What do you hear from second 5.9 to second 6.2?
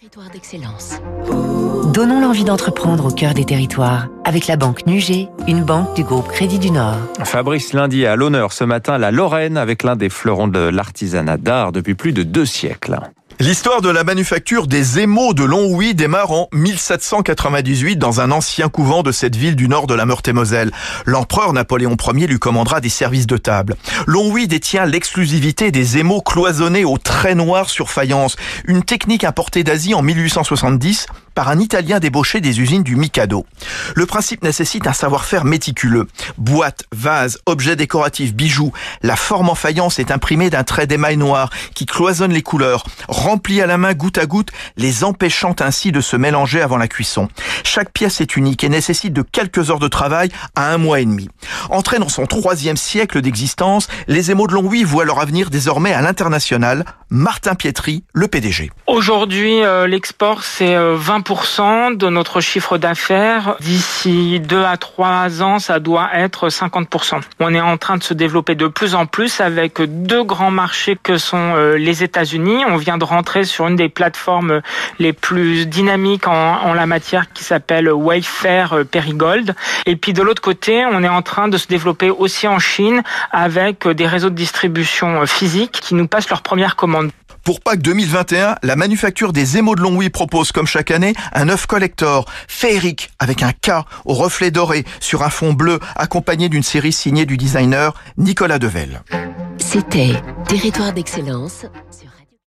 du